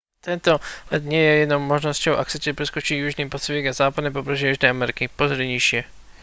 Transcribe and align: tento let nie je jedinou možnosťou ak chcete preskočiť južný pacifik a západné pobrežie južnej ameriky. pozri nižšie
tento 0.27 0.53
let 0.91 1.03
nie 1.11 1.21
je 1.25 1.33
jedinou 1.45 1.61
možnosťou 1.73 2.13
ak 2.17 2.25
chcete 2.29 2.57
preskočiť 2.57 2.95
južný 3.03 3.25
pacifik 3.33 3.65
a 3.69 3.77
západné 3.85 4.09
pobrežie 4.17 4.47
južnej 4.49 4.69
ameriky. 4.73 5.03
pozri 5.19 5.43
nižšie 5.53 5.79